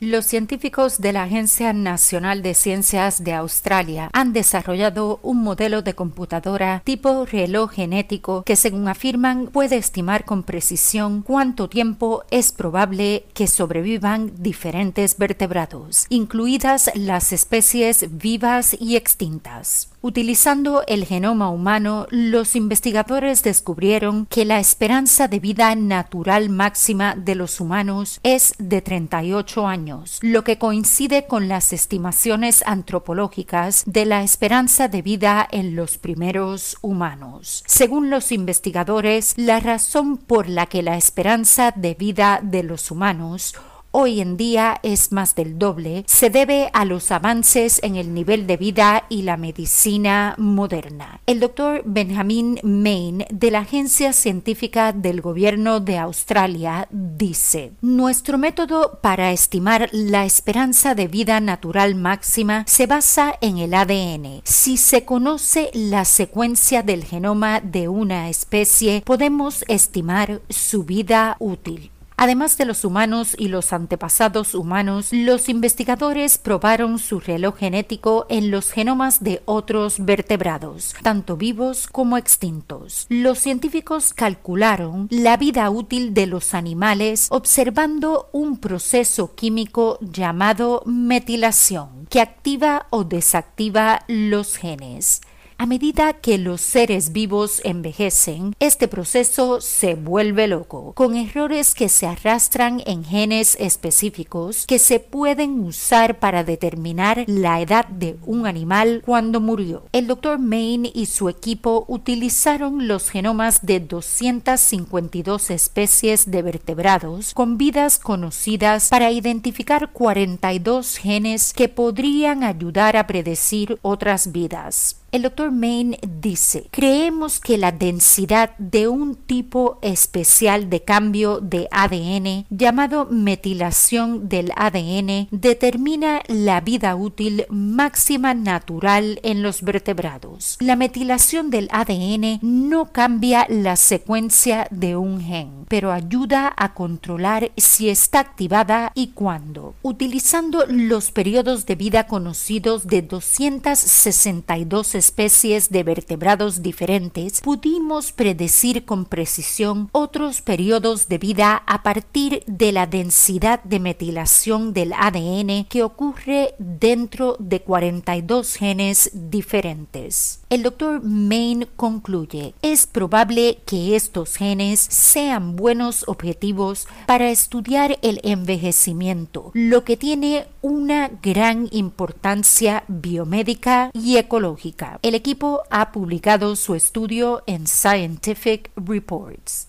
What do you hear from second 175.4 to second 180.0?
buenos objetivos para estudiar el envejecimiento, lo que